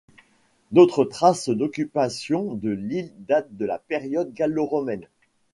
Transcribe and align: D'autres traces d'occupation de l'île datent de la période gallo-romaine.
D'autres 0.71 1.05
traces 1.05 1.49
d'occupation 1.49 2.55
de 2.55 2.71
l'île 2.71 3.13
datent 3.27 3.55
de 3.55 3.65
la 3.65 3.77
période 3.77 4.33
gallo-romaine. 4.33 5.05